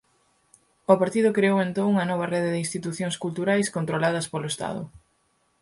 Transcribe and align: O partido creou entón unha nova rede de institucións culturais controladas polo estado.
O 0.91 0.93
partido 1.01 1.35
creou 1.37 1.57
entón 1.61 1.85
unha 1.93 2.07
nova 2.11 2.29
rede 2.33 2.49
de 2.53 2.61
institucións 2.65 3.15
culturais 3.23 3.71
controladas 3.77 4.29
polo 4.31 4.51
estado. 4.53 4.81